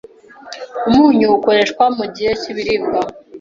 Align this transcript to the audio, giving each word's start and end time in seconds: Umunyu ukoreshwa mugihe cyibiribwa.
Umunyu 0.89 1.27
ukoreshwa 1.37 1.83
mugihe 1.97 2.31
cyibiribwa. 2.41 2.99